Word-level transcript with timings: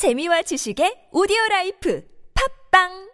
재미와 0.00 0.40
지식의 0.48 1.12
오디오 1.12 1.36
라이프. 1.50 2.00
팝빵 2.32 3.09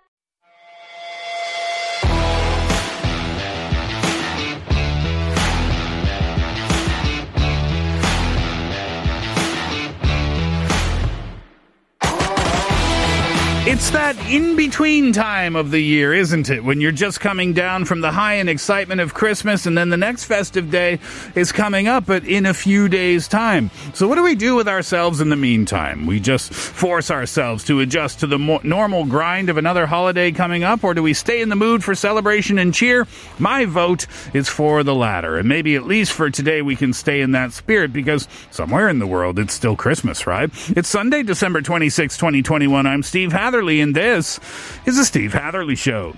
It's 13.69 13.90
that 13.90 14.17
in 14.30 14.54
between 14.54 15.12
time 15.12 15.56
of 15.56 15.72
the 15.72 15.80
year, 15.80 16.15
isn't 16.15 16.51
it? 16.51 16.62
When 16.62 16.80
you're 16.80 16.93
just 16.93 17.19
coming 17.19 17.53
down 17.53 17.85
from 17.85 18.01
the 18.01 18.12
high 18.12 18.35
and 18.35 18.48
excitement 18.48 19.01
of 19.01 19.12
Christmas, 19.12 19.66
and 19.66 19.77
then 19.77 19.89
the 19.89 19.96
next 19.96 20.27
festive 20.27 20.71
day 20.71 21.01
is 21.35 21.51
coming 21.51 21.89
up, 21.89 22.07
but 22.07 22.23
in 22.23 22.47
a 22.47 22.55
few 22.55 22.89
days' 22.89 23.27
time. 23.27 23.73
So, 23.93 24.07
what 24.07 24.15
do 24.15 24.23
we 24.23 24.37
do 24.37 24.55
with 24.55 24.69
ourselves 24.69 25.21
in 25.21 25.30
the 25.30 25.37
meantime? 25.37 26.07
We 26.07 26.21
just 26.21 26.55
force 26.55 27.11
ourselves 27.11 27.65
to 27.65 27.80
adjust 27.80 28.21
to 28.21 28.29
the 28.29 28.39
mo- 28.39 28.61
normal 28.62 29.05
grind 29.05 29.48
of 29.48 29.56
another 29.56 29.87
holiday 29.87 30.30
coming 30.30 30.62
up, 30.62 30.84
or 30.84 30.95
do 30.95 31.03
we 31.03 31.12
stay 31.12 31.41
in 31.41 31.48
the 31.48 31.56
mood 31.56 31.83
for 31.83 31.97
celebration 31.97 32.61
and 32.61 32.73
cheer? 32.73 33.05
My 33.41 33.64
vote 33.64 34.06
is 34.33 34.48
for 34.48 34.84
the 34.84 34.95
latter. 34.95 35.39
And 35.39 35.48
maybe 35.48 35.75
at 35.75 35.89
least 35.89 36.12
for 36.12 36.30
today, 36.30 36.62
we 36.62 36.77
can 36.77 36.92
stay 36.92 37.20
in 37.20 37.33
that 37.33 37.53
spirit 37.53 37.92
because 37.92 38.28
somewhere 38.53 38.89
in 38.89 39.01
the 39.01 39.09
world, 39.09 39.41
it's 39.41 39.55
still 39.55 39.75
Christmas, 39.75 40.25
right? 40.25 40.51
It's 40.77 40.89
Sunday, 40.89 41.25
December 41.25 41.62
26, 41.62 42.17
2021. 42.17 42.87
I'm 42.87 43.03
Steve 43.03 43.33
Hatherley, 43.56 43.80
and 43.80 43.95
this 43.95 44.38
is 44.84 44.98
the 44.98 45.05
Steve 45.06 45.33
Hatherley 45.33 45.77
Show. 45.77 46.14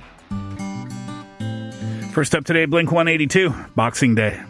First 2.10 2.34
up 2.34 2.45
today, 2.45 2.65
Blink 2.65 2.91
182, 2.91 3.55
Boxing 3.77 4.16
Day. 4.16 4.42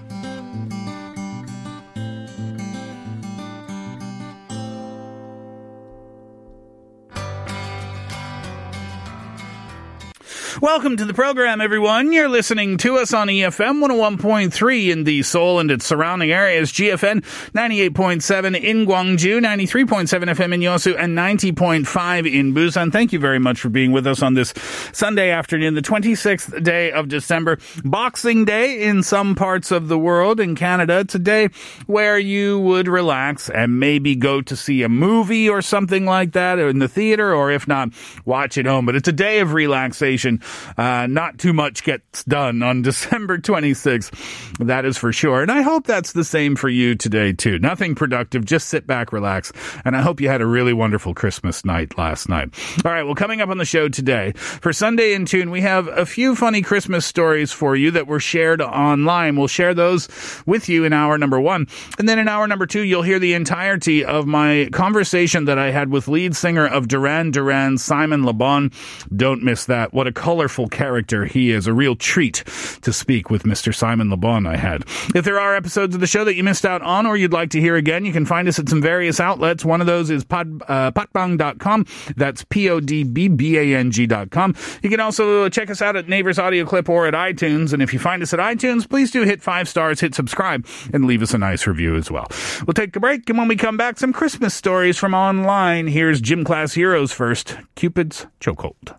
Welcome 10.60 10.96
to 10.96 11.04
the 11.04 11.14
program, 11.14 11.60
everyone. 11.60 12.12
You're 12.12 12.28
listening 12.28 12.78
to 12.78 12.96
us 12.96 13.14
on 13.14 13.28
EFM 13.28 13.80
101.3 13.80 14.90
in 14.90 15.04
the 15.04 15.22
Seoul 15.22 15.60
and 15.60 15.70
its 15.70 15.86
surrounding 15.86 16.32
areas, 16.32 16.72
GFN 16.72 17.22
98.7 17.52 18.60
in 18.60 18.84
Gwangju, 18.84 19.40
93.7 19.40 20.08
FM 20.08 20.54
in 20.54 20.60
Yosu, 20.60 20.96
and 20.98 21.16
90.5 21.16 22.32
in 22.32 22.54
Busan. 22.54 22.90
Thank 22.90 23.12
you 23.12 23.20
very 23.20 23.38
much 23.38 23.60
for 23.60 23.68
being 23.68 23.92
with 23.92 24.04
us 24.04 24.20
on 24.20 24.34
this 24.34 24.52
Sunday 24.92 25.30
afternoon, 25.30 25.74
the 25.74 25.80
26th 25.80 26.60
day 26.64 26.90
of 26.90 27.06
December, 27.06 27.58
Boxing 27.84 28.44
Day 28.44 28.82
in 28.82 29.04
some 29.04 29.36
parts 29.36 29.70
of 29.70 29.86
the 29.86 29.98
world. 29.98 30.40
In 30.40 30.56
Canada, 30.56 30.98
it's 30.98 31.14
a 31.14 31.20
day 31.20 31.50
where 31.86 32.18
you 32.18 32.58
would 32.58 32.88
relax 32.88 33.48
and 33.48 33.78
maybe 33.78 34.16
go 34.16 34.42
to 34.42 34.56
see 34.56 34.82
a 34.82 34.88
movie 34.88 35.48
or 35.48 35.62
something 35.62 36.04
like 36.04 36.32
that 36.32 36.58
in 36.58 36.80
the 36.80 36.88
theater, 36.88 37.32
or 37.32 37.52
if 37.52 37.68
not, 37.68 37.90
watch 38.24 38.58
at 38.58 38.66
home. 38.66 38.86
But 38.86 38.96
it's 38.96 39.08
a 39.08 39.12
day 39.12 39.38
of 39.38 39.52
relaxation. 39.52 40.40
Uh, 40.76 41.06
not 41.06 41.38
too 41.38 41.52
much 41.52 41.82
gets 41.84 42.24
done 42.24 42.62
on 42.62 42.82
December 42.88 43.38
26th. 43.38 44.66
That 44.66 44.84
is 44.84 44.98
for 44.98 45.12
sure. 45.12 45.42
And 45.42 45.50
I 45.50 45.62
hope 45.62 45.86
that's 45.86 46.12
the 46.12 46.24
same 46.24 46.56
for 46.56 46.68
you 46.68 46.94
today, 46.94 47.32
too. 47.32 47.58
Nothing 47.58 47.94
productive. 47.94 48.44
Just 48.44 48.68
sit 48.68 48.86
back, 48.86 49.12
relax. 49.12 49.52
And 49.84 49.96
I 49.96 50.02
hope 50.02 50.20
you 50.20 50.28
had 50.28 50.40
a 50.40 50.46
really 50.46 50.72
wonderful 50.72 51.14
Christmas 51.14 51.64
night 51.64 51.96
last 51.98 52.28
night. 52.28 52.50
All 52.84 52.92
right. 52.92 53.02
Well, 53.04 53.14
coming 53.14 53.40
up 53.40 53.48
on 53.48 53.58
the 53.58 53.64
show 53.64 53.88
today 53.88 54.32
for 54.32 54.72
Sunday 54.72 55.14
in 55.14 55.26
Tune, 55.26 55.50
we 55.50 55.60
have 55.60 55.88
a 55.88 56.06
few 56.06 56.34
funny 56.34 56.62
Christmas 56.62 57.06
stories 57.06 57.52
for 57.52 57.76
you 57.76 57.90
that 57.92 58.06
were 58.06 58.20
shared 58.20 58.60
online. 58.60 59.36
We'll 59.36 59.48
share 59.48 59.74
those 59.74 60.08
with 60.46 60.68
you 60.68 60.84
in 60.84 60.92
hour 60.92 61.18
number 61.18 61.40
one. 61.40 61.66
And 61.98 62.08
then 62.08 62.18
in 62.18 62.28
hour 62.28 62.46
number 62.46 62.66
two, 62.66 62.82
you'll 62.82 63.02
hear 63.02 63.18
the 63.18 63.34
entirety 63.34 64.04
of 64.04 64.26
my 64.26 64.68
conversation 64.72 65.44
that 65.46 65.58
I 65.58 65.70
had 65.70 65.90
with 65.90 66.08
lead 66.08 66.34
singer 66.36 66.66
of 66.66 66.88
Duran 66.88 67.30
Duran, 67.30 67.78
Simon 67.78 68.24
Le 68.24 68.32
Bon. 68.32 68.70
Don't 69.14 69.42
miss 69.42 69.66
that. 69.66 69.92
What 69.92 70.06
a 70.06 70.12
colorful 70.38 70.68
character 70.68 71.24
he 71.24 71.50
is. 71.50 71.66
A 71.66 71.72
real 71.72 71.96
treat 71.96 72.44
to 72.82 72.92
speak 72.92 73.28
with 73.28 73.42
Mr. 73.42 73.74
Simon 73.74 74.08
Le 74.08 74.16
Bon 74.16 74.46
I 74.46 74.56
had. 74.56 74.82
If 75.16 75.24
there 75.24 75.40
are 75.40 75.56
episodes 75.56 75.96
of 75.96 76.00
the 76.00 76.06
show 76.06 76.22
that 76.22 76.36
you 76.36 76.44
missed 76.44 76.64
out 76.64 76.80
on 76.80 77.06
or 77.06 77.16
you'd 77.16 77.32
like 77.32 77.50
to 77.50 77.60
hear 77.60 77.74
again, 77.74 78.04
you 78.04 78.12
can 78.12 78.24
find 78.24 78.46
us 78.46 78.60
at 78.60 78.68
some 78.68 78.80
various 78.80 79.18
outlets. 79.18 79.64
One 79.64 79.80
of 79.80 79.88
those 79.88 80.10
is 80.10 80.22
pod, 80.22 80.62
uh, 80.68 80.92
podbbang.com. 80.92 81.86
That's 82.16 82.44
P-O-D-B-B-A-G.com. 82.44 84.54
You 84.80 84.90
can 84.90 85.00
also 85.00 85.48
check 85.48 85.70
us 85.70 85.82
out 85.82 85.96
at 85.96 86.08
Naver's 86.08 86.38
Audio 86.38 86.64
Clip 86.64 86.88
or 86.88 87.08
at 87.08 87.14
iTunes. 87.14 87.72
And 87.72 87.82
if 87.82 87.92
you 87.92 87.98
find 87.98 88.22
us 88.22 88.32
at 88.32 88.38
iTunes, 88.38 88.88
please 88.88 89.10
do 89.10 89.24
hit 89.24 89.42
five 89.42 89.68
stars, 89.68 89.98
hit 89.98 90.14
subscribe, 90.14 90.64
and 90.92 91.04
leave 91.04 91.20
us 91.20 91.34
a 91.34 91.38
nice 91.38 91.66
review 91.66 91.96
as 91.96 92.12
well. 92.12 92.28
We'll 92.64 92.74
take 92.74 92.94
a 92.94 93.00
break, 93.00 93.28
and 93.28 93.38
when 93.38 93.48
we 93.48 93.56
come 93.56 93.76
back, 93.76 93.98
some 93.98 94.12
Christmas 94.12 94.54
stories 94.54 94.98
from 94.98 95.14
online. 95.14 95.88
Here's 95.88 96.20
Gym 96.20 96.44
Class 96.44 96.74
Heroes 96.74 97.10
first. 97.10 97.56
Cupid's 97.74 98.28
Chokehold. 98.40 98.94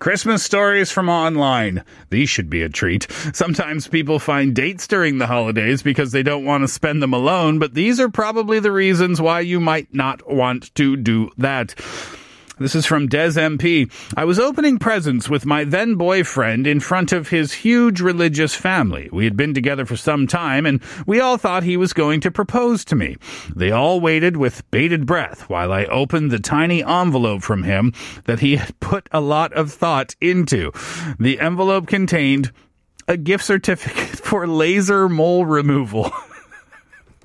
Christmas 0.00 0.42
stories 0.42 0.90
from 0.90 1.08
online. 1.08 1.84
These 2.08 2.30
should 2.30 2.50
be 2.50 2.62
a 2.62 2.68
treat. 2.68 3.06
Sometimes 3.32 3.86
people 3.86 4.18
find 4.18 4.56
dates 4.56 4.88
during 4.88 5.18
the 5.18 5.28
holidays 5.28 5.82
because 5.82 6.10
they 6.10 6.24
don't 6.24 6.46
want 6.46 6.64
to 6.64 6.68
spend 6.68 7.00
them 7.00 7.12
alone, 7.12 7.60
but 7.60 7.74
these 7.74 8.00
are 8.00 8.08
probably 8.08 8.58
the 8.58 8.72
reasons 8.72 9.20
why 9.20 9.40
you 9.40 9.60
might 9.60 9.94
not 9.94 10.28
want 10.28 10.74
to 10.74 10.96
do 10.96 11.30
that. 11.38 11.74
This 12.60 12.74
is 12.74 12.84
from 12.84 13.08
Des 13.08 13.40
MP. 13.40 13.90
I 14.18 14.26
was 14.26 14.38
opening 14.38 14.78
presents 14.78 15.30
with 15.30 15.46
my 15.46 15.64
then 15.64 15.94
boyfriend 15.94 16.66
in 16.66 16.78
front 16.78 17.10
of 17.10 17.30
his 17.30 17.54
huge 17.54 18.02
religious 18.02 18.54
family. 18.54 19.08
We 19.10 19.24
had 19.24 19.34
been 19.34 19.54
together 19.54 19.86
for 19.86 19.96
some 19.96 20.26
time 20.26 20.66
and 20.66 20.82
we 21.06 21.20
all 21.20 21.38
thought 21.38 21.62
he 21.62 21.78
was 21.78 21.94
going 21.94 22.20
to 22.20 22.30
propose 22.30 22.84
to 22.84 22.94
me. 22.94 23.16
They 23.56 23.70
all 23.70 23.98
waited 23.98 24.36
with 24.36 24.70
bated 24.70 25.06
breath 25.06 25.48
while 25.48 25.72
I 25.72 25.86
opened 25.86 26.30
the 26.30 26.38
tiny 26.38 26.84
envelope 26.84 27.42
from 27.42 27.62
him 27.62 27.94
that 28.26 28.40
he 28.40 28.56
had 28.56 28.78
put 28.78 29.08
a 29.10 29.22
lot 29.22 29.54
of 29.54 29.72
thought 29.72 30.14
into. 30.20 30.70
The 31.18 31.40
envelope 31.40 31.86
contained 31.86 32.52
a 33.08 33.16
gift 33.16 33.44
certificate 33.44 34.18
for 34.22 34.46
laser 34.46 35.08
mole 35.08 35.46
removal. 35.46 36.12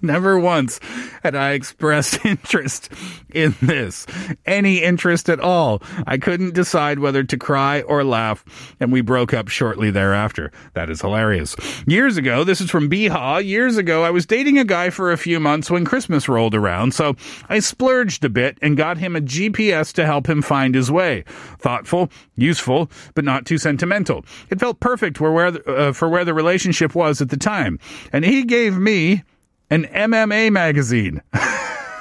Never 0.06 0.40
once 0.40 0.80
had 1.24 1.36
I 1.36 1.52
expressed 1.52 2.24
interest 2.26 2.90
in 3.34 3.56
this. 3.62 4.06
Any 4.46 4.84
interest 4.84 5.30
at 5.30 5.40
all. 5.40 5.82
I 6.08 6.18
couldn't 6.18 6.54
decide 6.54 7.00
whether 7.00 7.24
to 7.24 7.38
cry 7.38 7.82
or 7.82 8.04
laugh, 8.04 8.46
and 8.80 8.92
we 8.92 9.02
broke 9.02 9.34
up 9.34 9.48
shortly 9.48 9.92
thereafter. 9.92 10.52
That 10.74 10.90
is 10.90 11.02
hilarious. 11.02 11.56
Years 11.88 12.18
ago, 12.18 12.44
this 12.44 12.62
is 12.62 12.70
from 12.70 12.90
Biha, 12.90 13.44
years 13.46 13.78
ago, 13.78 14.04
I 14.04 14.10
was 14.12 14.26
dating 14.26 14.58
a 14.60 14.64
guy 14.64 14.90
for 14.90 15.12
a 15.12 15.18
few 15.18 15.40
months 15.40 15.70
when 15.72 15.86
Christmas 15.86 16.30
rolled 16.30 16.56
around, 16.56 16.94
so 16.94 17.16
I 17.50 17.60
splurged 17.60 18.24
a 18.24 18.30
bit 18.30 18.58
and 18.62 18.78
got 18.78 18.98
him 18.98 19.16
a 19.16 19.22
GPS 19.22 19.92
to 19.94 20.06
help 20.06 20.28
him 20.30 20.42
find 20.42 20.76
his 20.76 20.92
way. 20.92 21.24
Thoughtful, 21.60 22.10
useful, 22.36 22.90
but 23.16 23.26
not 23.26 23.46
too 23.46 23.58
sentimental. 23.58 24.24
It 24.50 24.60
felt 24.60 24.80
perfect 24.80 25.18
for 25.18 25.32
where, 25.32 25.52
the- 25.52 25.64
uh, 25.74 25.94
for 25.94 26.10
where 26.10 26.26
the 26.26 26.34
relationship 26.34 26.94
was 26.96 27.22
at 27.22 27.30
the 27.30 27.38
time. 27.38 27.80
And 28.14 28.24
he 28.24 28.44
gave 28.44 28.78
me 28.78 29.24
an 29.70 29.86
MMA 29.86 30.52
magazine. 30.52 31.22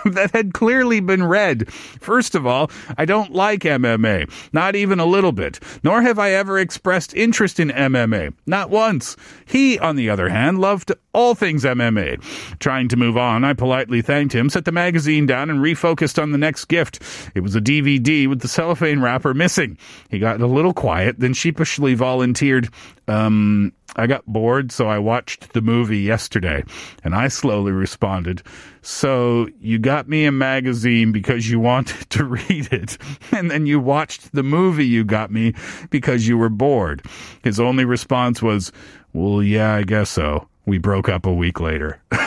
that 0.05 0.31
had 0.33 0.53
clearly 0.53 1.01
been 1.01 1.25
read. 1.25 1.73
First 1.73 2.35
of 2.35 2.47
all, 2.47 2.71
I 2.99 3.05
don't 3.05 3.33
like 3.33 3.61
MMA, 3.61 4.31
not 4.53 4.77
even 4.77 5.01
a 5.01 5.07
little 5.07 5.33
bit, 5.33 5.61
nor 5.83 6.03
have 6.03 6.19
I 6.19 6.33
ever 6.33 6.59
expressed 6.59 7.15
interest 7.15 7.59
in 7.59 7.71
MMA, 7.71 8.35
not 8.47 8.71
once. 8.71 9.17
He, 9.47 9.79
on 9.79 9.97
the 9.97 10.11
other 10.11 10.29
hand, 10.29 10.61
loved 10.61 10.93
all 11.13 11.35
things 11.35 11.65
MMA. 11.65 12.23
Trying 12.59 12.89
to 12.89 12.97
move 12.97 13.17
on, 13.17 13.45
I 13.45 13.55
politely 13.55 14.03
thanked 14.03 14.35
him, 14.35 14.51
set 14.51 14.65
the 14.65 14.73
magazine 14.73 15.27
down, 15.27 15.49
and 15.49 15.61
refocused 15.61 16.23
on 16.23 16.33
the 16.33 16.39
next 16.39 16.67
gift. 16.67 17.01
It 17.35 17.41
was 17.41 17.55
a 17.57 17.61
DVD 17.61 18.29
with 18.29 18.41
the 18.41 18.49
cellophane 18.49 19.01
wrapper 19.01 19.33
missing. 19.33 19.79
He 20.11 20.19
got 20.19 20.41
a 20.41 20.47
little 20.47 20.75
quiet, 20.75 21.19
then 21.19 21.35
sheepishly 21.35 21.95
volunteered, 21.95 22.69
um, 23.09 23.73
I 23.97 24.07
got 24.07 24.27
bored, 24.27 24.73
so 24.73 24.89
I 24.89 24.99
watched 24.99 25.53
the 25.53 25.61
movie 25.61 25.99
yesterday. 25.99 26.65
And 27.03 27.15
I 27.15 27.29
slowly 27.29 27.73
responded, 27.73 28.43
So 28.83 29.49
you 29.61 29.79
got 29.79 30.09
me 30.09 30.25
a 30.25 30.33
magazine 30.33 31.13
because 31.13 31.49
you 31.49 31.61
wanted 31.61 32.09
to 32.11 32.25
read 32.25 32.73
it. 32.73 32.99
And 33.33 33.51
then 33.51 33.67
you 33.67 33.79
watched 33.81 34.33
the 34.33 34.43
movie 34.43 34.87
you 34.87 35.05
got 35.05 35.31
me 35.31 35.55
because 35.91 36.27
you 36.27 36.39
were 36.39 36.49
bored. 36.49 37.05
His 37.43 37.61
only 37.61 37.85
response 37.85 38.43
was, 38.43 38.73
Well, 39.13 39.43
yeah, 39.43 39.75
I 39.75 39.83
guess 39.85 40.11
so. 40.11 40.49
We 40.67 40.79
broke 40.79 41.09
up 41.09 41.27
a 41.27 41.33
week 41.33 41.61
later. 41.61 42.01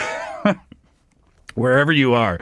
wherever 1.58 1.92
you 1.92 2.14
are 2.14 2.38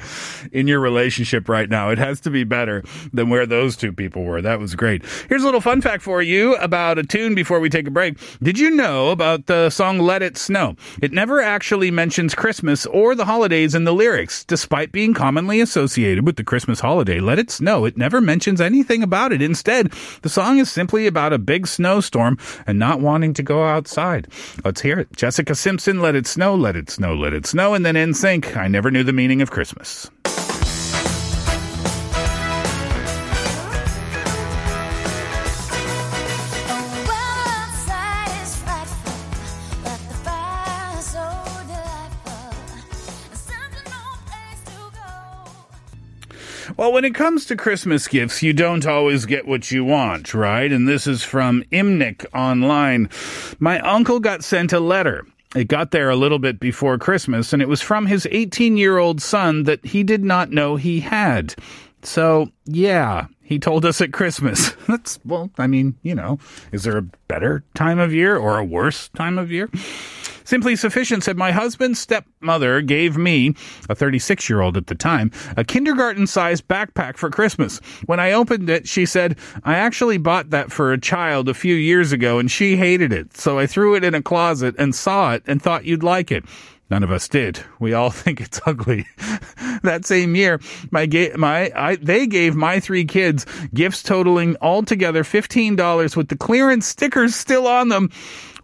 in 0.52 0.66
your 0.66 0.80
relationship 0.80 1.48
right 1.48 1.68
now. 1.68 1.90
It 1.90 1.98
has 1.98 2.20
to 2.20 2.30
be 2.30 2.44
better 2.44 2.82
than 3.12 3.30
where 3.30 3.46
those 3.46 3.76
two 3.76 3.92
people 3.92 4.24
were. 4.24 4.42
That 4.42 4.60
was 4.60 4.74
great. 4.74 5.04
Here's 5.28 5.42
a 5.42 5.46
little 5.46 5.60
fun 5.60 5.80
fact 5.80 6.02
for 6.02 6.22
you 6.22 6.54
about 6.56 6.98
a 6.98 7.02
tune 7.02 7.34
before 7.34 7.60
we 7.60 7.70
take 7.70 7.86
a 7.86 7.90
break. 7.90 8.18
Did 8.42 8.58
you 8.58 8.70
know 8.70 9.10
about 9.10 9.46
the 9.46 9.70
song 9.70 9.98
Let 9.98 10.22
It 10.22 10.36
Snow? 10.36 10.76
It 11.02 11.12
never 11.12 11.40
actually 11.40 11.90
mentions 11.90 12.34
Christmas 12.34 12.86
or 12.86 13.14
the 13.14 13.24
holidays 13.24 13.74
in 13.74 13.84
the 13.84 13.94
lyrics, 13.94 14.44
despite 14.44 14.92
being 14.92 15.14
commonly 15.14 15.60
associated 15.60 16.26
with 16.26 16.36
the 16.36 16.44
Christmas 16.44 16.80
holiday. 16.80 17.20
Let 17.20 17.38
It 17.38 17.50
Snow. 17.50 17.84
It 17.84 17.96
never 17.96 18.20
mentions 18.20 18.60
anything 18.60 19.02
about 19.02 19.32
it. 19.32 19.40
Instead, 19.40 19.90
the 20.22 20.28
song 20.28 20.58
is 20.58 20.70
simply 20.70 21.06
about 21.06 21.32
a 21.32 21.38
big 21.38 21.66
snowstorm 21.66 22.38
and 22.66 22.78
not 22.78 23.00
wanting 23.00 23.32
to 23.34 23.42
go 23.42 23.64
outside. 23.64 24.28
Let's 24.64 24.80
hear 24.82 25.00
it. 25.00 25.12
Jessica 25.16 25.54
Simpson, 25.54 26.00
Let 26.00 26.14
It 26.14 26.26
Snow, 26.26 26.54
Let 26.54 26.76
It 26.76 26.90
Snow, 26.90 27.14
Let 27.14 27.32
It 27.32 27.46
Snow, 27.46 27.74
and 27.74 27.84
then 27.84 27.94
NSYNC. 27.94 28.56
I 28.56 28.68
never 28.68 28.90
knew 28.90 29.04
the 29.06 29.12
meaning 29.12 29.40
of 29.40 29.50
Christmas. 29.50 30.10
Well, 46.76 46.92
when 46.92 47.06
it 47.06 47.14
comes 47.14 47.46
to 47.46 47.56
Christmas 47.56 48.06
gifts, 48.06 48.42
you 48.42 48.52
don't 48.52 48.86
always 48.86 49.24
get 49.24 49.48
what 49.48 49.70
you 49.70 49.82
want, 49.82 50.34
right? 50.34 50.70
And 50.70 50.86
this 50.86 51.06
is 51.06 51.22
from 51.22 51.64
Imnik 51.72 52.26
online. 52.34 53.08
My 53.58 53.80
uncle 53.80 54.20
got 54.20 54.44
sent 54.44 54.74
a 54.74 54.80
letter. 54.80 55.26
It 55.54 55.68
got 55.68 55.90
there 55.90 56.10
a 56.10 56.16
little 56.16 56.38
bit 56.38 56.58
before 56.60 56.98
Christmas, 56.98 57.52
and 57.52 57.62
it 57.62 57.68
was 57.68 57.80
from 57.80 58.06
his 58.06 58.26
18 58.30 58.76
year 58.76 58.98
old 58.98 59.22
son 59.22 59.62
that 59.64 59.84
he 59.84 60.02
did 60.02 60.24
not 60.24 60.50
know 60.50 60.76
he 60.76 61.00
had. 61.00 61.54
So, 62.02 62.50
yeah, 62.64 63.26
he 63.42 63.58
told 63.58 63.84
us 63.84 64.00
at 64.00 64.12
Christmas. 64.12 64.70
That's, 64.88 65.18
well, 65.24 65.50
I 65.58 65.66
mean, 65.66 65.96
you 66.02 66.14
know, 66.14 66.38
is 66.72 66.82
there 66.84 66.96
a 66.96 67.02
better 67.02 67.64
time 67.74 67.98
of 67.98 68.12
year 68.12 68.36
or 68.36 68.58
a 68.58 68.64
worse 68.64 69.08
time 69.08 69.38
of 69.38 69.50
year? 69.50 69.70
Simply 70.46 70.76
Sufficient 70.76 71.24
said, 71.24 71.36
My 71.36 71.50
husband's 71.50 71.98
stepmother 71.98 72.80
gave 72.80 73.16
me, 73.16 73.54
a 73.90 73.96
36 73.96 74.48
year 74.48 74.60
old 74.60 74.76
at 74.76 74.86
the 74.86 74.94
time, 74.94 75.32
a 75.56 75.64
kindergarten 75.64 76.28
sized 76.28 76.68
backpack 76.68 77.16
for 77.16 77.30
Christmas. 77.30 77.78
When 78.06 78.20
I 78.20 78.30
opened 78.30 78.70
it, 78.70 78.86
she 78.86 79.06
said, 79.06 79.36
I 79.64 79.74
actually 79.74 80.18
bought 80.18 80.50
that 80.50 80.70
for 80.70 80.92
a 80.92 81.00
child 81.00 81.48
a 81.48 81.54
few 81.54 81.74
years 81.74 82.12
ago 82.12 82.38
and 82.38 82.48
she 82.48 82.76
hated 82.76 83.12
it. 83.12 83.36
So 83.36 83.58
I 83.58 83.66
threw 83.66 83.96
it 83.96 84.04
in 84.04 84.14
a 84.14 84.22
closet 84.22 84.76
and 84.78 84.94
saw 84.94 85.34
it 85.34 85.42
and 85.48 85.60
thought 85.60 85.84
you'd 85.84 86.04
like 86.04 86.30
it. 86.30 86.44
None 86.88 87.02
of 87.02 87.10
us 87.10 87.26
did. 87.26 87.60
We 87.80 87.92
all 87.92 88.10
think 88.12 88.40
it's 88.40 88.60
ugly. 88.64 89.06
that 89.82 90.04
same 90.04 90.36
year, 90.36 90.60
my 90.90 91.06
ga- 91.06 91.34
my 91.34 91.72
I, 91.74 91.96
they 91.96 92.26
gave 92.26 92.54
my 92.54 92.80
three 92.80 93.04
kids 93.04 93.46
gifts 93.74 94.02
totaling 94.02 94.56
altogether 94.60 95.24
fifteen 95.24 95.74
dollars 95.74 96.16
with 96.16 96.28
the 96.28 96.36
clearance 96.36 96.86
stickers 96.86 97.34
still 97.34 97.66
on 97.66 97.88
them. 97.88 98.10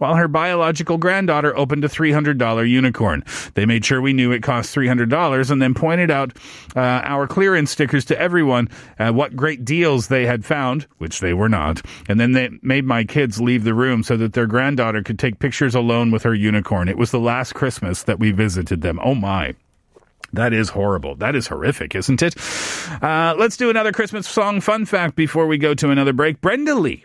While 0.03 0.17
her 0.17 0.27
biological 0.27 0.99
granddaughter 0.99 1.57
opened 1.57 1.85
a 1.85 1.89
$300 1.89 2.69
unicorn. 2.69 3.23
They 3.55 3.67
made 3.67 3.85
sure 3.85 4.01
we 4.01 4.13
knew 4.13 4.33
it 4.33 4.43
cost 4.43 4.75
$300 4.75 5.49
and 5.49 5.63
then 5.63 5.75
pointed 5.75 6.11
out 6.11 6.37
uh, 6.75 6.81
our 6.81 7.29
clearance 7.29 7.71
stickers 7.71 8.05
to 8.07 8.21
everyone, 8.21 8.69
uh, 8.99 9.13
what 9.13 9.37
great 9.37 9.65
deals 9.65 10.09
they 10.09 10.27
had 10.27 10.45
found, 10.45 10.89
which 10.99 11.21
they 11.21 11.33
were 11.33 11.49
not. 11.49 11.83
And 12.09 12.19
then 12.19 12.33
they 12.33 12.51
made 12.63 12.85
my 12.85 13.05
kids 13.05 13.41
leave 13.41 13.63
the 13.63 13.75
room 13.75 14.03
so 14.03 14.17
that 14.17 14.33
their 14.33 14.49
granddaughter 14.49 15.05
could 15.05 15.21
take 15.21 15.39
pictures 15.39 15.77
alone 15.77 16.11
with 16.11 16.25
her 16.25 16.35
unicorn. 16.35 16.89
It 16.89 16.99
was 16.99 17.13
the 17.13 17.21
last 17.21 17.55
Christmas 17.55 18.03
that 18.03 18.19
we 18.19 18.33
visited 18.33 18.83
them. 18.83 18.99
Oh 19.05 19.15
my. 19.15 19.55
That 20.33 20.53
is 20.53 20.71
horrible. 20.71 21.15
That 21.15 21.37
is 21.37 21.47
horrific, 21.47 21.95
isn't 21.95 22.23
it? 22.23 22.35
Uh, 23.01 23.37
let's 23.39 23.57
do 23.57 23.71
another 23.71 23.93
Christmas 23.93 24.27
song 24.27 24.61
fun 24.61 24.85
fact 24.85 25.15
before 25.15 25.47
we 25.47 25.59
go 25.59 25.75
to 25.75 25.91
another 25.91 26.13
break. 26.13 26.41
Brenda 26.41 26.75
Lee. 26.75 27.05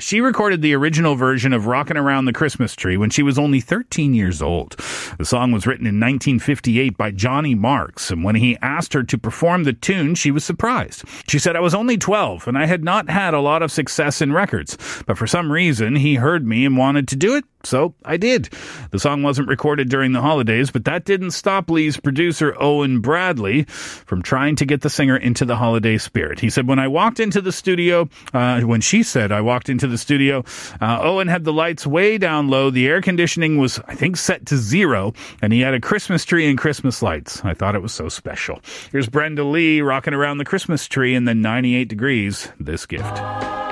She 0.00 0.20
recorded 0.20 0.62
the 0.62 0.74
original 0.74 1.16
version 1.16 1.52
of 1.52 1.66
Rockin' 1.66 1.96
Around 1.96 2.26
the 2.26 2.32
Christmas 2.32 2.76
Tree 2.76 2.96
when 2.96 3.10
she 3.10 3.24
was 3.24 3.36
only 3.36 3.60
13 3.60 4.14
years 4.14 4.40
old. 4.40 4.76
The 5.18 5.24
song 5.24 5.50
was 5.50 5.66
written 5.66 5.88
in 5.88 5.98
1958 5.98 6.96
by 6.96 7.10
Johnny 7.10 7.56
Marks, 7.56 8.08
and 8.12 8.22
when 8.22 8.36
he 8.36 8.56
asked 8.62 8.92
her 8.92 9.02
to 9.02 9.18
perform 9.18 9.64
the 9.64 9.72
tune, 9.72 10.14
she 10.14 10.30
was 10.30 10.44
surprised. 10.44 11.02
She 11.28 11.40
said, 11.40 11.56
I 11.56 11.60
was 11.60 11.74
only 11.74 11.98
12, 11.98 12.46
and 12.46 12.56
I 12.56 12.66
had 12.66 12.84
not 12.84 13.10
had 13.10 13.34
a 13.34 13.40
lot 13.40 13.60
of 13.60 13.72
success 13.72 14.22
in 14.22 14.32
records, 14.32 14.78
but 15.04 15.18
for 15.18 15.26
some 15.26 15.50
reason, 15.50 15.96
he 15.96 16.14
heard 16.14 16.46
me 16.46 16.64
and 16.64 16.76
wanted 16.76 17.08
to 17.08 17.16
do 17.16 17.34
it, 17.34 17.44
so 17.64 17.94
I 18.04 18.16
did. 18.16 18.48
The 18.90 18.98
song 18.98 19.22
wasn't 19.22 19.48
recorded 19.48 19.88
during 19.88 20.12
the 20.12 20.20
holidays, 20.20 20.70
but 20.70 20.84
that 20.84 21.04
didn't 21.04 21.32
stop 21.32 21.68
Lee's 21.70 21.98
producer, 21.98 22.54
Owen 22.58 23.00
Bradley, 23.00 23.64
from 23.64 24.22
trying 24.22 24.56
to 24.56 24.64
get 24.64 24.82
the 24.82 24.90
singer 24.90 25.16
into 25.16 25.44
the 25.44 25.56
holiday 25.56 25.98
spirit. 25.98 26.40
He 26.40 26.50
said, 26.50 26.68
When 26.68 26.78
I 26.78 26.88
walked 26.88 27.20
into 27.20 27.40
the 27.40 27.52
studio, 27.52 28.08
uh, 28.32 28.60
when 28.60 28.80
she 28.80 29.02
said 29.02 29.32
I 29.32 29.40
walked 29.40 29.68
into 29.68 29.86
the 29.86 29.98
studio, 29.98 30.44
uh, 30.80 31.00
Owen 31.02 31.28
had 31.28 31.44
the 31.44 31.52
lights 31.52 31.86
way 31.86 32.16
down 32.16 32.48
low. 32.48 32.70
The 32.70 32.86
air 32.86 33.00
conditioning 33.00 33.58
was, 33.58 33.80
I 33.88 33.94
think, 33.94 34.16
set 34.16 34.46
to 34.46 34.56
zero, 34.56 35.12
and 35.42 35.52
he 35.52 35.60
had 35.60 35.74
a 35.74 35.80
Christmas 35.80 36.24
tree 36.24 36.48
and 36.48 36.58
Christmas 36.58 37.02
lights. 37.02 37.44
I 37.44 37.54
thought 37.54 37.74
it 37.74 37.82
was 37.82 37.92
so 37.92 38.08
special. 38.08 38.60
Here's 38.92 39.08
Brenda 39.08 39.44
Lee 39.44 39.80
rocking 39.80 40.14
around 40.14 40.38
the 40.38 40.44
Christmas 40.44 40.86
tree 40.86 41.14
in 41.14 41.24
the 41.24 41.34
98 41.34 41.88
degrees. 41.88 42.48
This 42.58 42.86
gift. 42.86 43.67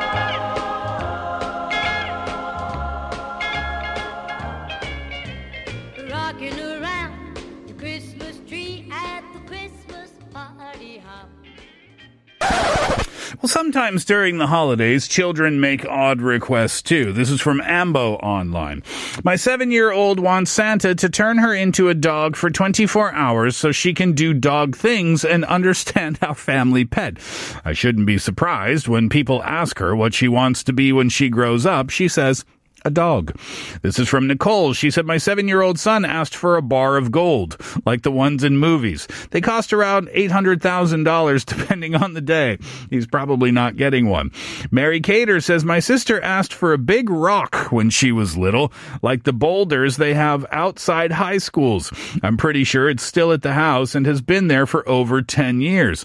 Well, 13.46 13.62
sometimes 13.62 14.04
during 14.04 14.38
the 14.38 14.48
holidays, 14.48 15.06
children 15.06 15.60
make 15.60 15.86
odd 15.86 16.20
requests 16.20 16.82
too. 16.82 17.12
This 17.12 17.30
is 17.30 17.40
from 17.40 17.60
Ambo 17.60 18.14
Online. 18.14 18.82
My 19.22 19.36
seven 19.36 19.70
year 19.70 19.92
old 19.92 20.18
wants 20.18 20.50
Santa 20.50 20.96
to 20.96 21.08
turn 21.08 21.38
her 21.38 21.54
into 21.54 21.88
a 21.88 21.94
dog 21.94 22.34
for 22.34 22.50
24 22.50 23.12
hours 23.12 23.56
so 23.56 23.70
she 23.70 23.94
can 23.94 24.14
do 24.14 24.34
dog 24.34 24.74
things 24.74 25.24
and 25.24 25.44
understand 25.44 26.18
our 26.22 26.34
family 26.34 26.84
pet. 26.84 27.18
I 27.64 27.72
shouldn't 27.72 28.06
be 28.06 28.18
surprised 28.18 28.88
when 28.88 29.08
people 29.08 29.40
ask 29.44 29.78
her 29.78 29.94
what 29.94 30.12
she 30.12 30.26
wants 30.26 30.64
to 30.64 30.72
be 30.72 30.92
when 30.92 31.08
she 31.08 31.28
grows 31.28 31.64
up. 31.64 31.88
She 31.90 32.08
says, 32.08 32.44
a 32.84 32.90
dog. 32.90 33.36
This 33.82 33.98
is 33.98 34.08
from 34.08 34.26
Nicole. 34.26 34.72
She 34.72 34.90
said, 34.90 35.06
My 35.06 35.18
seven 35.18 35.48
year 35.48 35.62
old 35.62 35.78
son 35.78 36.04
asked 36.04 36.34
for 36.36 36.56
a 36.56 36.62
bar 36.62 36.96
of 36.96 37.10
gold, 37.10 37.56
like 37.84 38.02
the 38.02 38.10
ones 38.12 38.44
in 38.44 38.58
movies. 38.58 39.08
They 39.30 39.40
cost 39.40 39.72
around 39.72 40.08
$800,000 40.08 41.44
depending 41.58 41.94
on 41.94 42.14
the 42.14 42.20
day. 42.20 42.58
He's 42.90 43.06
probably 43.06 43.50
not 43.50 43.76
getting 43.76 44.08
one. 44.08 44.30
Mary 44.70 45.00
Cater 45.00 45.40
says, 45.40 45.64
My 45.64 45.80
sister 45.80 46.20
asked 46.20 46.54
for 46.54 46.72
a 46.72 46.78
big 46.78 47.10
rock 47.10 47.72
when 47.72 47.90
she 47.90 48.12
was 48.12 48.36
little, 48.36 48.72
like 49.02 49.24
the 49.24 49.32
boulders 49.32 49.96
they 49.96 50.14
have 50.14 50.46
outside 50.50 51.12
high 51.12 51.38
schools. 51.38 51.92
I'm 52.22 52.36
pretty 52.36 52.64
sure 52.64 52.88
it's 52.88 53.02
still 53.02 53.32
at 53.32 53.42
the 53.42 53.54
house 53.54 53.94
and 53.94 54.06
has 54.06 54.20
been 54.20 54.48
there 54.48 54.66
for 54.66 54.88
over 54.88 55.22
10 55.22 55.60
years. 55.60 56.04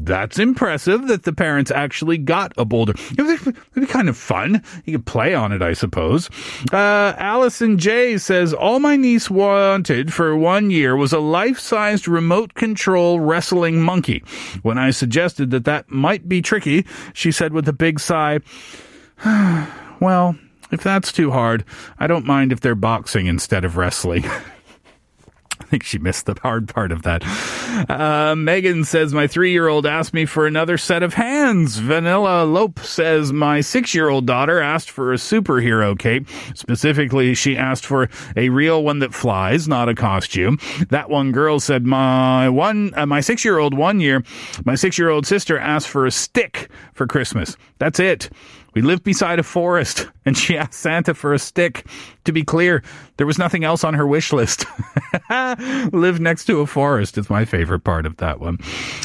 That's 0.00 0.38
impressive 0.38 1.08
that 1.08 1.24
the 1.24 1.32
parents 1.32 1.72
actually 1.72 2.18
got 2.18 2.52
a 2.56 2.64
boulder. 2.64 2.94
It 3.18 3.22
would 3.22 3.54
be- 3.74 3.86
kind 3.86 4.08
of 4.08 4.16
fun. 4.16 4.62
You 4.84 4.92
could 4.98 5.06
play 5.06 5.34
on 5.34 5.50
it, 5.50 5.60
I 5.60 5.72
suppose. 5.72 6.07
Uh, 6.72 7.14
Allison 7.18 7.78
J 7.78 8.18
says, 8.18 8.52
All 8.52 8.80
my 8.80 8.96
niece 8.96 9.30
wanted 9.30 10.12
for 10.12 10.36
one 10.36 10.70
year 10.70 10.96
was 10.96 11.12
a 11.12 11.18
life 11.18 11.58
sized 11.58 12.08
remote 12.08 12.54
control 12.54 13.20
wrestling 13.20 13.80
monkey. 13.80 14.22
When 14.62 14.78
I 14.78 14.90
suggested 14.90 15.50
that 15.50 15.64
that 15.64 15.90
might 15.90 16.28
be 16.28 16.42
tricky, 16.42 16.86
she 17.12 17.32
said 17.32 17.52
with 17.52 17.68
a 17.68 17.72
big 17.72 18.00
sigh, 18.00 18.40
Well, 20.00 20.36
if 20.70 20.82
that's 20.82 21.12
too 21.12 21.30
hard, 21.30 21.64
I 21.98 22.06
don't 22.06 22.26
mind 22.26 22.52
if 22.52 22.60
they're 22.60 22.74
boxing 22.74 23.26
instead 23.26 23.64
of 23.64 23.76
wrestling. 23.76 24.24
Think 25.68 25.82
she 25.82 25.98
missed 25.98 26.24
the 26.24 26.34
hard 26.40 26.66
part 26.68 26.92
of 26.92 27.02
that. 27.02 27.22
Uh, 27.90 28.34
Megan 28.34 28.84
says, 28.84 29.12
My 29.12 29.26
three 29.26 29.52
year 29.52 29.68
old 29.68 29.84
asked 29.84 30.14
me 30.14 30.24
for 30.24 30.46
another 30.46 30.78
set 30.78 31.02
of 31.02 31.12
hands. 31.12 31.76
Vanilla 31.76 32.44
Lope 32.44 32.78
says, 32.80 33.34
My 33.34 33.60
six 33.60 33.94
year 33.94 34.08
old 34.08 34.24
daughter 34.24 34.60
asked 34.60 34.90
for 34.90 35.12
a 35.12 35.16
superhero 35.16 35.98
cape. 35.98 36.26
Specifically, 36.54 37.34
she 37.34 37.54
asked 37.54 37.84
for 37.84 38.08
a 38.34 38.48
real 38.48 38.82
one 38.82 39.00
that 39.00 39.12
flies, 39.12 39.68
not 39.68 39.90
a 39.90 39.94
costume. 39.94 40.58
That 40.88 41.10
one 41.10 41.32
girl 41.32 41.60
said, 41.60 41.84
My 41.84 42.48
one, 42.48 42.94
uh, 42.96 43.04
my 43.04 43.20
six 43.20 43.44
year 43.44 43.58
old 43.58 43.76
one 43.76 44.00
year, 44.00 44.24
my 44.64 44.74
six 44.74 44.96
year 44.96 45.10
old 45.10 45.26
sister 45.26 45.58
asked 45.58 45.88
for 45.88 46.06
a 46.06 46.10
stick 46.10 46.70
for 46.94 47.06
Christmas. 47.06 47.58
That's 47.78 48.00
it. 48.00 48.30
We 48.78 48.82
lived 48.82 49.02
beside 49.02 49.40
a 49.40 49.42
forest, 49.42 50.06
and 50.24 50.38
she 50.38 50.56
asked 50.56 50.74
Santa 50.74 51.12
for 51.12 51.34
a 51.34 51.38
stick. 51.40 51.84
To 52.26 52.32
be 52.32 52.44
clear, 52.44 52.82
there 53.16 53.26
was 53.26 53.38
nothing 53.38 53.64
else 53.64 53.82
on 53.82 53.94
her 53.94 54.06
wish 54.06 54.34
list. 54.34 54.66
Live 55.92 56.20
next 56.20 56.44
to 56.44 56.60
a 56.60 56.66
forest 56.66 57.16
is 57.16 57.30
my 57.30 57.46
favorite 57.46 57.80
part 57.80 58.04
of 58.04 58.18
that 58.18 58.38
one. 58.38 58.58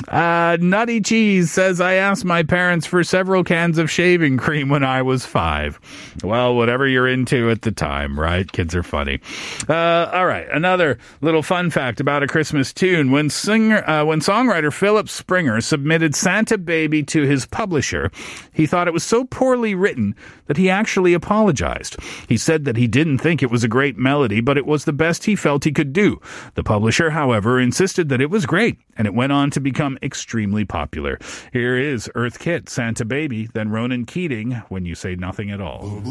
Uh, 0.10 0.58
Nutty 0.60 1.00
Cheese 1.00 1.50
says, 1.50 1.80
I 1.80 1.94
asked 1.94 2.26
my 2.26 2.44
parents 2.44 2.86
for 2.86 3.02
several 3.04 3.46
cans 3.46 3.78
of 3.78 3.90
shaving 3.90 4.38
cream 4.38 4.68
when 4.68 4.84
I 4.84 5.02
was 5.02 5.26
five. 5.26 5.80
Well, 6.22 6.54
whatever 6.56 6.86
you're 6.86 7.08
into 7.08 7.50
at 7.50 7.62
the 7.62 7.72
time, 7.72 8.20
right? 8.20 8.52
Kids 8.52 8.76
are 8.76 8.84
funny. 8.84 9.22
Uh, 9.70 10.12
all 10.14 10.26
right. 10.26 10.46
Another 10.52 10.98
little 11.22 11.42
fun 11.44 11.72
fact 11.72 12.02
about 12.02 12.24
a 12.24 12.28
Christmas 12.28 12.74
tune. 12.74 13.10
When 13.10 13.30
singer, 13.30 13.90
uh, 13.90 14.04
when 14.04 14.20
songwriter 14.20 14.72
Philip 14.72 15.08
Springer 15.08 15.62
submitted 15.62 16.14
Santa 16.14 16.58
Baby 16.58 17.04
to 17.04 17.24
his 17.24 17.46
publisher, 17.46 18.12
he 18.52 18.68
thought 18.68 18.90
it 18.90 18.94
was 18.94 19.06
so 19.06 19.24
poorly 19.24 19.63
written 19.72 20.16
that 20.48 20.58
he 20.58 20.70
actually 20.70 21.14
apologized. 21.14 21.96
He 22.28 22.36
said 22.36 22.66
that 22.66 22.76
he 22.76 22.88
didn't 22.88 23.20
think 23.20 23.42
it 23.42 23.50
was 23.50 23.64
a 23.64 23.70
great 23.70 23.98
melody, 23.98 24.42
but 24.42 24.58
it 24.58 24.66
was 24.66 24.84
the 24.84 24.92
best 24.92 25.24
he 25.24 25.38
felt 25.38 25.64
he 25.64 25.72
could 25.72 25.94
do. 25.94 26.20
The 26.56 26.64
publisher, 26.64 27.12
however, 27.12 27.60
insisted 27.60 28.10
that 28.10 28.20
it 28.22 28.30
was 28.30 28.46
great, 28.46 28.78
and 28.98 29.08
it 29.08 29.14
went 29.14 29.32
on 29.32 29.50
to 29.52 29.62
become 29.62 29.98
extremely 30.04 30.66
popular. 30.66 31.18
Here 31.54 31.78
is 31.78 32.10
Eartha 32.16 32.40
Kitt, 32.40 32.70
Santa 32.70 33.06
Baby, 33.06 33.48
then 33.54 33.70
Ronan 33.70 34.06
Keating, 34.06 34.64
When 34.68 34.86
You 34.86 34.96
Say 34.96 35.16
Nothing 35.16 35.50
at 35.50 35.62
All. 35.62 36.04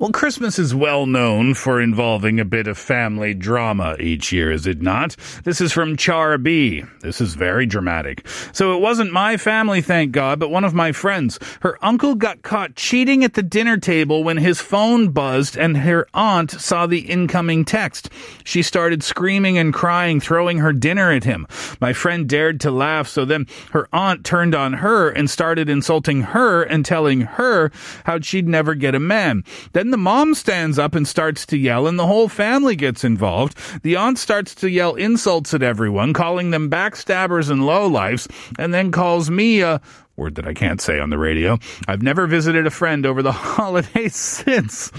Well, 0.00 0.12
Christmas 0.12 0.58
is 0.58 0.74
well 0.74 1.04
known 1.04 1.52
for 1.52 1.78
involving 1.78 2.40
a 2.40 2.44
bit 2.46 2.66
of 2.66 2.78
family 2.78 3.34
drama 3.34 3.96
each 4.00 4.32
year, 4.32 4.50
is 4.50 4.66
it 4.66 4.80
not? 4.80 5.14
This 5.44 5.60
is 5.60 5.72
from 5.72 5.98
Char 5.98 6.38
B. 6.38 6.84
This 7.00 7.20
is 7.20 7.34
very 7.34 7.66
dramatic. 7.66 8.26
So 8.52 8.74
it 8.74 8.80
wasn't 8.80 9.12
my 9.12 9.36
family, 9.36 9.82
thank 9.82 10.12
God, 10.12 10.40
but 10.40 10.50
one 10.50 10.64
of 10.64 10.72
my 10.72 10.92
friends. 10.92 11.38
Her 11.60 11.76
uncle 11.84 12.14
got 12.14 12.40
caught 12.40 12.76
cheating 12.76 13.22
at 13.24 13.34
the 13.34 13.42
dinner 13.42 13.76
table 13.76 14.24
when 14.24 14.38
his 14.38 14.58
phone 14.58 15.10
buzzed 15.10 15.58
and 15.58 15.76
her 15.76 16.08
aunt 16.14 16.50
saw 16.52 16.86
the 16.86 17.00
incoming 17.00 17.66
text. 17.66 18.08
She 18.42 18.62
started 18.62 19.02
screaming 19.02 19.58
and 19.58 19.74
crying, 19.74 20.18
throwing 20.18 20.60
her 20.60 20.72
dinner 20.72 21.12
at 21.12 21.24
him. 21.24 21.46
My 21.78 21.92
friend 21.92 22.26
dared 22.26 22.58
to 22.60 22.70
laugh, 22.70 23.06
so 23.06 23.26
then 23.26 23.46
her 23.72 23.86
aunt 23.92 24.24
turned 24.24 24.54
on 24.54 24.72
her 24.72 25.10
and 25.10 25.28
started 25.28 25.68
insulting 25.68 26.22
her 26.22 26.62
and 26.62 26.86
telling 26.86 27.20
her 27.20 27.70
how 28.04 28.18
she'd 28.20 28.48
never 28.48 28.74
get 28.74 28.94
a 28.94 28.98
man. 28.98 29.44
Then 29.74 29.89
the 29.92 29.96
mom 29.96 30.34
stands 30.34 30.78
up 30.78 30.94
and 30.94 31.06
starts 31.06 31.46
to 31.46 31.58
yell, 31.58 31.86
and 31.86 31.98
the 31.98 32.06
whole 32.06 32.28
family 32.28 32.76
gets 32.76 33.04
involved. 33.04 33.56
The 33.82 33.96
aunt 33.96 34.18
starts 34.18 34.54
to 34.56 34.70
yell 34.70 34.94
insults 34.94 35.54
at 35.54 35.62
everyone, 35.62 36.12
calling 36.12 36.50
them 36.50 36.70
backstabbers 36.70 37.50
and 37.50 37.62
lowlifes, 37.62 38.30
and 38.58 38.72
then 38.72 38.92
calls 38.92 39.30
me 39.30 39.60
a 39.60 39.80
word 40.16 40.34
that 40.36 40.46
I 40.46 40.54
can't 40.54 40.80
say 40.80 40.98
on 40.98 41.10
the 41.10 41.18
radio. 41.18 41.58
I've 41.88 42.02
never 42.02 42.26
visited 42.26 42.66
a 42.66 42.70
friend 42.70 43.06
over 43.06 43.22
the 43.22 43.32
holidays 43.32 44.14
since. 44.14 44.92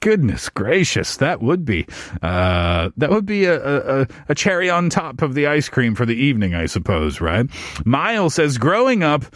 Goodness 0.00 0.48
gracious, 0.48 1.18
that 1.18 1.42
would 1.42 1.66
be 1.66 1.86
uh, 2.22 2.88
that 2.96 3.10
would 3.10 3.26
be 3.26 3.44
a, 3.44 4.00
a, 4.00 4.06
a 4.30 4.34
cherry 4.34 4.70
on 4.70 4.88
top 4.88 5.20
of 5.20 5.34
the 5.34 5.46
ice 5.46 5.68
cream 5.68 5.94
for 5.94 6.06
the 6.06 6.14
evening, 6.14 6.54
I 6.54 6.64
suppose, 6.66 7.20
right? 7.20 7.46
Miles 7.84 8.34
says, 8.34 8.56
growing 8.56 9.02
up, 9.02 9.26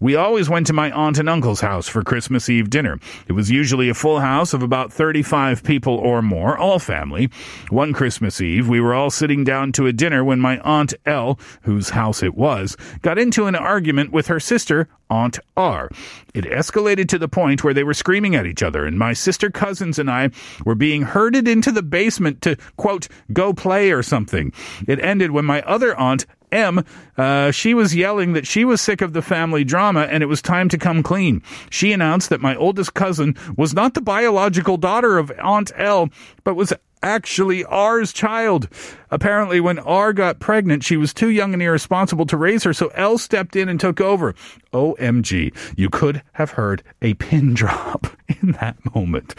we 0.00 0.16
always 0.16 0.48
went 0.48 0.66
to 0.66 0.72
my 0.72 0.90
aunt 0.90 1.18
and 1.18 1.28
uncle's 1.28 1.60
house 1.60 1.86
for 1.86 2.02
Christmas 2.02 2.48
Eve 2.48 2.70
dinner. 2.70 2.98
It 3.28 3.32
was 3.32 3.50
usually 3.50 3.88
a 3.88 3.94
full 3.94 4.20
house 4.20 4.52
of 4.52 4.62
about 4.62 4.92
35 4.92 5.62
people 5.62 5.94
or 5.94 6.22
more, 6.22 6.58
all 6.58 6.78
family. 6.78 7.30
One 7.68 7.92
Christmas 7.92 8.40
Eve, 8.40 8.68
we 8.68 8.80
were 8.80 8.94
all 8.94 9.10
sitting 9.10 9.44
down 9.44 9.72
to 9.72 9.86
a 9.86 9.92
dinner 9.92 10.24
when 10.24 10.40
my 10.40 10.58
Aunt 10.60 10.94
L, 11.06 11.38
whose 11.62 11.90
house 11.90 12.22
it 12.22 12.34
was, 12.34 12.76
got 13.02 13.18
into 13.18 13.46
an 13.46 13.54
argument 13.54 14.10
with 14.10 14.26
her 14.28 14.40
sister, 14.40 14.88
Aunt 15.10 15.38
R. 15.56 15.90
It 16.34 16.44
escalated 16.44 17.08
to 17.08 17.18
the 17.18 17.28
point 17.28 17.64
where 17.64 17.74
they 17.74 17.84
were 17.84 17.94
screaming 17.94 18.36
at 18.36 18.46
each 18.46 18.62
other, 18.62 18.86
and 18.86 18.98
my 18.98 19.12
sister 19.12 19.50
cousins 19.50 19.98
and 19.98 20.10
I 20.10 20.30
were 20.64 20.76
being 20.76 21.02
herded 21.02 21.48
into 21.48 21.72
the 21.72 21.82
basement 21.82 22.40
to, 22.42 22.56
quote, 22.76 23.08
go 23.32 23.52
play 23.52 23.90
or 23.90 24.02
something. 24.02 24.52
It 24.86 25.00
ended 25.00 25.32
when 25.32 25.44
my 25.44 25.62
other 25.62 25.96
aunt, 25.96 26.26
M, 26.52 26.84
uh, 27.16 27.50
she 27.50 27.74
was 27.74 27.94
yelling 27.94 28.32
that 28.32 28.46
she 28.46 28.64
was 28.64 28.80
sick 28.80 29.00
of 29.00 29.12
the 29.12 29.22
family 29.22 29.64
drama 29.64 30.02
and 30.02 30.22
it 30.22 30.26
was 30.26 30.42
time 30.42 30.68
to 30.70 30.78
come 30.78 31.02
clean. 31.02 31.42
She 31.70 31.92
announced 31.92 32.30
that 32.30 32.40
my 32.40 32.54
oldest 32.56 32.94
cousin 32.94 33.36
was 33.56 33.74
not 33.74 33.94
the 33.94 34.00
biological 34.00 34.76
daughter 34.76 35.18
of 35.18 35.32
Aunt 35.38 35.72
L, 35.76 36.08
but 36.44 36.54
was 36.54 36.72
actually 37.02 37.64
R's 37.64 38.12
child. 38.12 38.68
Apparently, 39.10 39.60
when 39.60 39.78
R 39.78 40.12
got 40.12 40.40
pregnant, 40.40 40.84
she 40.84 40.96
was 40.96 41.14
too 41.14 41.30
young 41.30 41.52
and 41.52 41.62
irresponsible 41.62 42.26
to 42.26 42.36
raise 42.36 42.64
her, 42.64 42.72
so 42.72 42.88
L 42.94 43.18
stepped 43.18 43.56
in 43.56 43.68
and 43.68 43.80
took 43.80 44.00
over. 44.00 44.34
OMG, 44.72 45.54
you 45.76 45.90
could 45.90 46.22
have 46.32 46.52
heard 46.52 46.82
a 47.02 47.14
pin 47.14 47.54
drop 47.54 48.06
in 48.42 48.52
that 48.52 48.76
moment. 48.94 49.34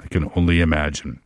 I 0.00 0.06
can 0.08 0.30
only 0.34 0.60
imagine. 0.60 1.20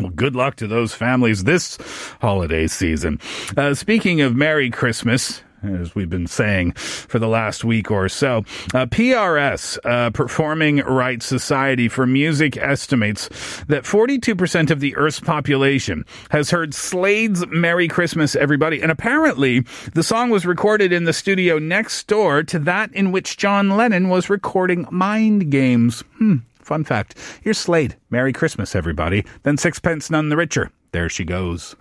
Well, 0.00 0.10
good 0.10 0.36
luck 0.36 0.56
to 0.56 0.68
those 0.68 0.94
families 0.94 1.44
this 1.44 1.76
holiday 2.20 2.68
season. 2.68 3.20
Uh, 3.56 3.74
speaking 3.74 4.20
of 4.20 4.36
Merry 4.36 4.70
Christmas, 4.70 5.42
as 5.62 5.94
we've 5.94 6.10
been 6.10 6.26
saying 6.26 6.72
for 6.72 7.18
the 7.18 7.26
last 7.28 7.64
week 7.64 7.90
or 7.90 8.08
so. 8.08 8.44
Uh, 8.74 8.86
PRS, 8.86 9.78
uh, 9.84 10.10
Performing 10.10 10.78
Rights 10.78 11.26
Society 11.26 11.88
for 11.88 12.06
Music, 12.06 12.56
estimates 12.56 13.28
that 13.66 13.84
42% 13.84 14.70
of 14.70 14.80
the 14.80 14.94
Earth's 14.96 15.20
population 15.20 16.04
has 16.30 16.50
heard 16.50 16.74
Slade's 16.74 17.46
Merry 17.48 17.88
Christmas, 17.88 18.36
Everybody. 18.36 18.80
And 18.80 18.92
apparently, 18.92 19.60
the 19.94 20.02
song 20.02 20.30
was 20.30 20.46
recorded 20.46 20.92
in 20.92 21.04
the 21.04 21.12
studio 21.12 21.58
next 21.58 22.06
door 22.06 22.42
to 22.44 22.58
that 22.60 22.92
in 22.92 23.12
which 23.12 23.36
John 23.36 23.70
Lennon 23.70 24.08
was 24.08 24.30
recording 24.30 24.86
Mind 24.90 25.50
Games. 25.50 26.02
Hmm. 26.18 26.36
Fun 26.68 26.84
fact. 26.84 27.14
Here's 27.40 27.56
Slade. 27.56 27.96
Merry 28.10 28.34
Christmas, 28.34 28.76
everybody. 28.76 29.24
Then 29.42 29.56
Sixpence 29.56 30.10
None 30.10 30.28
the 30.28 30.36
Richer. 30.36 30.70
There 30.92 31.08
she 31.08 31.24
goes. 31.24 31.74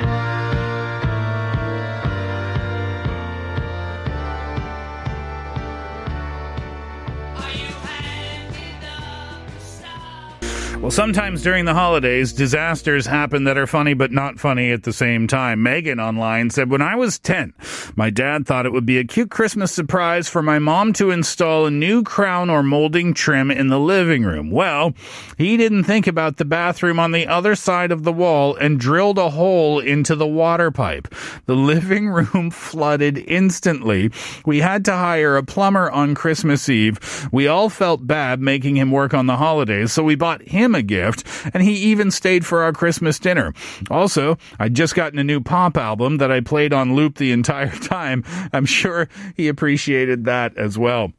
Well, 10.88 10.91
sometimes 10.94 11.44
during 11.44 11.65
the 11.65 11.74
holidays, 11.74 12.32
disasters 12.32 13.06
happen 13.06 13.44
that 13.44 13.58
are 13.58 13.67
funny 13.67 13.94
but 13.94 14.10
not 14.10 14.39
funny 14.39 14.72
at 14.72 14.84
the 14.84 14.94
same 14.94 15.27
time. 15.27 15.62
Megan 15.62 16.00
online 16.00 16.50
said, 16.50 16.72
When 16.72 16.82
I 16.82 16.96
was 16.96 17.20
10, 17.20 17.53
my 17.98 18.10
dad 18.10 18.48
thought 18.48 18.65
it 18.65 18.72
would 18.72 18.86
be 18.86 18.98
a 18.98 19.03
cute 19.03 19.29
Christmas 19.29 19.74
surprise 19.74 20.29
for 20.29 20.41
my 20.41 20.60
mom 20.60 20.94
to 20.94 21.12
install 21.12 21.65
a 21.65 21.72
new 21.72 22.03
crown 22.03 22.50
or 22.50 22.63
molding 22.63 23.13
trim 23.13 23.51
in 23.51 23.67
the 23.67 23.82
living 23.82 24.24
room. 24.24 24.50
Well, 24.50 24.94
he 25.38 25.58
didn't 25.58 25.84
think 25.84 26.08
about 26.08 26.38
the 26.38 26.46
bathroom 26.46 27.01
on 27.01 27.12
the 27.12 27.27
other 27.27 27.56
side 27.56 27.91
of 27.91 28.03
the 28.03 28.13
wall 28.13 28.56
and 28.56 28.79
drilled 28.79 29.17
a 29.17 29.32
hole 29.32 29.82
into 29.82 30.15
the 30.15 30.25
water 30.25 30.72
pipe. 30.72 31.13
The 31.48 31.56
living 31.58 32.08
room 32.12 32.50
flooded 32.50 33.17
instantly. 33.17 34.10
We 34.46 34.62
had 34.62 34.86
to 34.86 34.94
hire 34.94 35.36
a 35.36 35.44
plumber 35.44 35.91
on 35.91 36.15
Christmas 36.15 36.70
Eve. 36.70 37.27
We 37.34 37.50
all 37.50 37.67
felt 37.70 38.08
bad 38.08 38.39
making 38.39 38.77
him 38.77 38.89
work 38.89 39.13
on 39.13 39.25
the 39.25 39.36
holidays, 39.36 39.91
so 39.91 40.01
we 40.01 40.15
bought 40.15 40.44
him 40.44 40.76
a 40.77 40.81
gift, 40.81 41.27
and 41.53 41.62
he 41.62 41.74
even 41.74 42.12
stayed 42.12 42.46
for 42.46 42.63
our 42.63 42.72
Christmas 42.72 43.19
dinner. 43.19 43.53
Also, 43.89 44.38
I'd 44.60 44.74
just 44.75 44.96
gotten 44.96 45.19
a 45.19 45.24
new 45.24 45.41
pop 45.41 45.75
album 45.75 46.17
that 46.17 46.31
I 46.31 46.39
played 46.39 46.72
on 46.72 46.96
loop 46.96 47.17
the 47.17 47.31
entire 47.31 47.75
time. 47.75 48.24
I'm 48.53 48.65
sure 48.65 49.10
he 49.36 49.48
appreciated 49.50 50.25
that 50.25 50.55
as 50.57 50.77
well. 50.77 51.12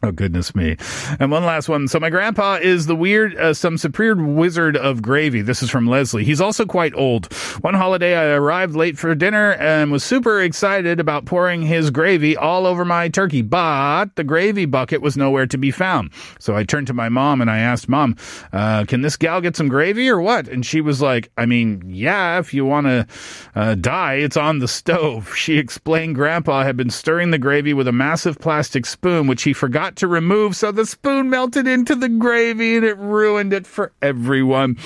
Oh 0.00 0.12
goodness 0.12 0.54
me! 0.54 0.76
And 1.18 1.32
one 1.32 1.44
last 1.44 1.68
one. 1.68 1.88
So 1.88 1.98
my 1.98 2.08
grandpa 2.08 2.58
is 2.62 2.86
the 2.86 2.94
weird, 2.94 3.36
uh, 3.36 3.52
some 3.52 3.76
superior 3.76 4.14
wizard 4.14 4.76
of 4.76 5.02
gravy. 5.02 5.42
This 5.42 5.60
is 5.60 5.70
from 5.70 5.88
Leslie. 5.88 6.22
He's 6.22 6.40
also 6.40 6.64
quite 6.64 6.94
old. 6.94 7.32
One 7.62 7.74
holiday, 7.74 8.16
I 8.16 8.36
arrived 8.36 8.76
late 8.76 8.96
for 8.96 9.12
dinner 9.16 9.54
and 9.54 9.90
was 9.90 10.04
super 10.04 10.40
excited 10.40 11.00
about 11.00 11.24
pouring 11.24 11.62
his 11.62 11.90
gravy 11.90 12.36
all 12.36 12.64
over 12.64 12.84
my 12.84 13.08
turkey, 13.08 13.42
but 13.42 14.14
the 14.14 14.22
gravy 14.22 14.66
bucket 14.66 15.02
was 15.02 15.16
nowhere 15.16 15.48
to 15.48 15.58
be 15.58 15.72
found. 15.72 16.10
So 16.38 16.54
I 16.54 16.62
turned 16.62 16.86
to 16.86 16.94
my 16.94 17.08
mom 17.08 17.40
and 17.40 17.50
I 17.50 17.58
asked, 17.58 17.88
"Mom, 17.88 18.14
uh, 18.52 18.84
can 18.84 19.02
this 19.02 19.16
gal 19.16 19.40
get 19.40 19.56
some 19.56 19.68
gravy 19.68 20.08
or 20.08 20.20
what?" 20.20 20.46
And 20.46 20.64
she 20.64 20.80
was 20.80 21.02
like, 21.02 21.32
"I 21.36 21.44
mean, 21.44 21.82
yeah, 21.86 22.38
if 22.38 22.54
you 22.54 22.64
want 22.64 22.86
to 22.86 23.06
uh, 23.56 23.74
die, 23.74 24.14
it's 24.14 24.36
on 24.36 24.60
the 24.60 24.68
stove." 24.68 25.34
She 25.48 25.56
explained 25.56 26.14
Grandpa 26.14 26.62
had 26.62 26.76
been 26.76 26.90
stirring 26.90 27.30
the 27.30 27.38
gravy 27.38 27.72
with 27.72 27.88
a 27.88 27.92
massive 27.92 28.38
plastic 28.38 28.84
spoon, 28.84 29.26
which 29.26 29.44
he 29.44 29.52
forgot 29.52 29.87
to 29.96 30.06
remove, 30.06 30.56
so 30.56 30.72
the 30.72 30.86
spoon 30.86 31.30
melted 31.30 31.66
into 31.66 31.94
the 31.94 32.08
gravy 32.08 32.76
and 32.76 32.84
it 32.84 32.98
ruined 32.98 33.52
it 33.52 33.66
for 33.66 33.92
everyone. 34.02 34.76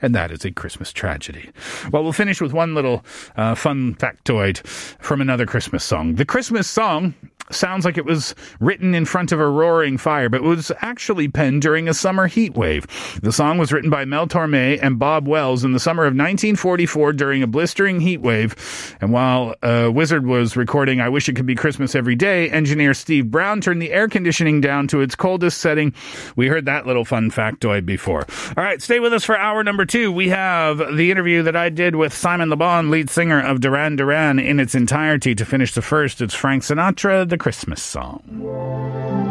And 0.00 0.14
that 0.16 0.32
is 0.32 0.44
a 0.44 0.50
Christmas 0.50 0.92
tragedy. 0.92 1.50
Well, 1.92 2.02
we'll 2.02 2.12
finish 2.12 2.40
with 2.40 2.52
one 2.52 2.74
little 2.74 3.04
uh, 3.36 3.54
fun 3.54 3.94
factoid 3.94 4.66
from 4.66 5.20
another 5.20 5.46
Christmas 5.46 5.84
song. 5.84 6.16
The 6.16 6.24
Christmas 6.24 6.68
song 6.68 7.14
sounds 7.50 7.84
like 7.84 7.98
it 7.98 8.04
was 8.04 8.34
written 8.60 8.94
in 8.94 9.04
front 9.04 9.32
of 9.32 9.40
a 9.40 9.48
roaring 9.48 9.98
fire, 9.98 10.28
but 10.28 10.42
was 10.42 10.72
actually 10.80 11.28
penned 11.28 11.62
during 11.62 11.88
a 11.88 11.94
summer 11.94 12.26
heat 12.26 12.54
wave. 12.54 12.86
The 13.22 13.32
song 13.32 13.58
was 13.58 13.72
written 13.72 13.90
by 13.90 14.04
Mel 14.04 14.26
Torme 14.26 14.78
and 14.82 14.98
Bob 14.98 15.26
Wells 15.26 15.64
in 15.64 15.72
the 15.72 15.80
summer 15.80 16.04
of 16.04 16.12
1944 16.12 17.12
during 17.12 17.42
a 17.42 17.46
blistering 17.46 18.00
heat 18.00 18.20
wave. 18.20 18.96
And 19.00 19.12
while 19.12 19.54
uh, 19.62 19.90
Wizzard 19.92 20.26
was 20.26 20.56
recording 20.56 21.00
I 21.00 21.08
Wish 21.08 21.28
It 21.28 21.34
Could 21.34 21.46
Be 21.46 21.54
Christmas 21.54 21.94
Every 21.94 22.14
Day, 22.14 22.50
engineer 22.50 22.94
Steve 22.94 23.30
Brown 23.30 23.60
turned 23.60 23.82
the 23.82 23.92
air 23.92 24.08
conditioning 24.08 24.60
down 24.60 24.88
to 24.88 25.00
its 25.00 25.14
coldest 25.14 25.58
setting. 25.58 25.94
We 26.36 26.48
heard 26.48 26.66
that 26.66 26.86
little 26.86 27.04
fun 27.04 27.30
factoid 27.30 27.86
before. 27.86 28.26
All 28.56 28.64
right, 28.64 28.80
stay 28.80 29.00
with 29.00 29.12
us 29.12 29.24
for 29.24 29.36
hour 29.36 29.64
number 29.64 29.84
two. 29.84 30.12
We 30.12 30.28
have 30.28 30.78
the 30.78 31.10
interview 31.10 31.42
that 31.42 31.56
I 31.56 31.68
did 31.68 31.96
with 31.96 32.12
Simon 32.12 32.50
Le 32.50 32.56
Bon, 32.56 32.90
lead 32.90 33.10
singer 33.10 33.40
of 33.40 33.60
Duran 33.60 33.96
Duran, 33.96 34.38
in 34.38 34.60
its 34.60 34.74
entirety. 34.74 35.34
To 35.34 35.44
finish 35.44 35.74
the 35.74 35.82
first, 35.82 36.20
it's 36.20 36.34
Frank 36.34 36.62
Sinatra, 36.62 37.28
the 37.32 37.38
Christmas 37.38 37.82
song. 37.82 39.21